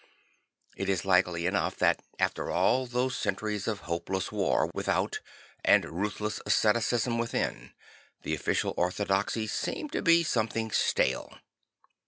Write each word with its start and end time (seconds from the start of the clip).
It 0.75 0.89
is 0.89 1.05
likely 1.05 1.45
enough 1.45 1.75
that 1.77 2.01
after 2.17 2.49
all 2.49 2.87
those 2.87 3.15
centuries 3.15 3.67
of 3.67 3.81
hopeless 3.81 4.31
war 4.31 4.71
without 4.73 5.19
and 5.63 5.85
ruthless 5.85 6.41
asceticism 6.43 7.19
within, 7.19 7.73
the 8.23 8.33
official 8.33 8.73
orthodoxy 8.77 9.45
seemed 9.45 9.91
to 9.91 10.01
be 10.01 10.23
something 10.23 10.71
stale. 10.71 11.37